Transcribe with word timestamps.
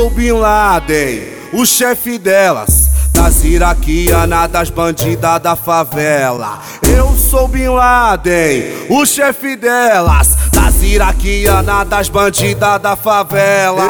sou 0.00 0.08
Bin 0.08 0.32
Laden, 0.32 1.20
o 1.52 1.66
chefe 1.66 2.18
delas. 2.18 2.88
Das 3.12 3.44
iraquianas, 3.44 4.50
das 4.50 4.70
bandidas 4.70 5.42
da 5.42 5.54
favela. 5.54 6.58
Eu 6.88 7.14
sou 7.18 7.46
Bin 7.46 7.68
Laden, 7.68 8.62
o 8.88 9.04
chefe 9.04 9.56
delas. 9.56 10.38
Das 10.52 10.82
iraquianas, 10.82 11.86
das 11.86 12.08
bandidas 12.08 12.80
da 12.80 12.96
favela. 12.96 13.82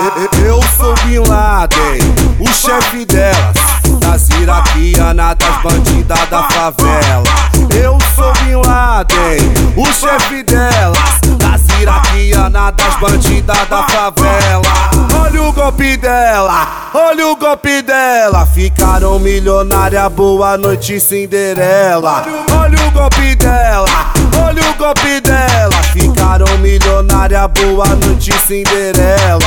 Eu 0.44 0.60
sou 0.76 0.92
Bin 1.04 1.28
Laden, 1.28 2.00
o 2.40 2.48
chefe 2.48 3.06
delas. 3.06 3.56
Das 4.00 4.28
iraquianas, 4.30 5.36
das 5.36 5.62
bandidas 5.62 6.28
da 6.28 6.42
favela. 6.48 7.24
Eu 7.72 7.96
sou 8.16 8.32
Bin 8.44 8.56
Laden, 8.66 9.38
o 9.76 9.86
chefe 9.92 10.42
delas. 10.42 11.20
Das 11.38 11.80
iraquianas, 11.80 12.74
das 12.76 12.96
bandidas 12.98 13.68
da 13.68 13.82
favela. 13.84 14.99
Olha 15.30 15.42
o 15.44 15.52
golpe 15.52 15.96
dela, 15.96 16.90
olha 16.92 17.28
o 17.28 17.36
golpe 17.36 17.82
dela. 17.82 18.44
Ficaram 18.46 19.16
milionária, 19.20 20.08
boa 20.08 20.58
noite, 20.58 20.98
Cinderela. 20.98 22.24
Olha 22.60 22.88
o 22.88 22.90
golpe 22.90 23.36
dela, 23.36 24.12
olha 24.44 24.60
o 24.68 24.74
golpe 24.74 25.20
dela. 25.20 25.76
Ficaram 25.92 26.58
milionária, 26.58 27.46
boa 27.46 27.86
noite, 27.94 28.32
Cinderela. 28.44 29.38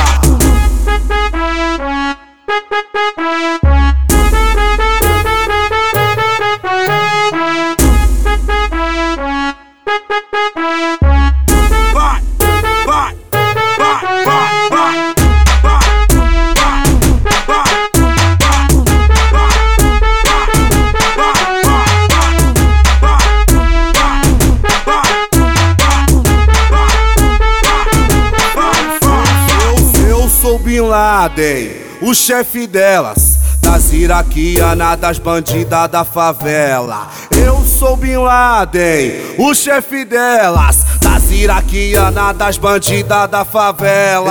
Bin 30.64 30.80
Laden, 30.80 31.70
o 32.00 32.14
chefe 32.14 32.66
delas. 32.66 33.38
Das 33.60 33.92
iraquianas, 33.92 34.98
das 34.98 35.18
bandidas 35.18 35.90
da 35.90 36.04
favela. 36.04 37.08
Eu 37.30 37.62
sou 37.66 37.96
Bin 37.96 38.16
Laden, 38.16 39.12
o 39.38 39.54
chefe 39.54 40.06
delas. 40.06 40.78
Das 41.02 41.30
iraquianas, 41.30 42.36
das 42.38 42.56
bandidas 42.56 43.30
da 43.30 43.44
favela. 43.44 44.30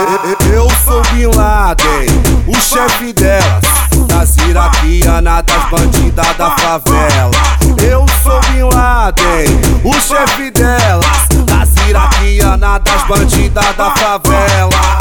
Eu 0.51 0.67
sou 0.83 1.01
Bin 1.13 1.27
Laden, 1.35 2.07
o 2.47 2.55
chefe 2.59 3.13
delas. 3.13 3.63
Das 4.07 4.35
iraquianas, 4.37 5.43
das 5.45 5.69
bandidas 5.69 6.37
da 6.37 6.49
favela. 6.57 7.31
Eu 7.79 8.05
sou 8.23 8.39
Bin 8.51 8.63
Laden, 8.75 9.61
o 9.83 9.93
chefe 10.01 10.49
delas. 10.49 11.27
Das 11.45 11.69
iraquianas, 11.88 12.81
das 12.83 13.03
bandidas 13.07 13.75
da 13.77 13.91
favela. 13.91 14.92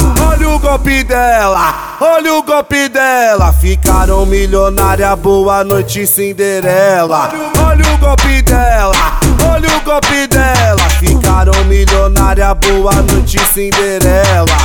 Olha 0.42 0.56
o 0.56 0.58
golpe 0.58 1.04
dela, 1.04 1.96
olha 2.00 2.34
o 2.34 2.42
golpe 2.42 2.88
dela. 2.88 3.52
Ficaram 3.52 4.26
milionária, 4.26 5.14
boa 5.14 5.62
noite, 5.62 6.04
Cinderela. 6.04 7.30
Olha 7.64 7.94
o 7.94 7.98
golpe 7.98 8.42
dela, 8.42 9.20
olha 9.48 9.76
o 9.76 9.80
golpe 9.82 10.26
dela. 10.26 10.90
Ficaram 10.98 11.64
milionária, 11.66 12.52
boa 12.54 12.92
noite, 12.92 13.38
Cinderela. 13.54 14.56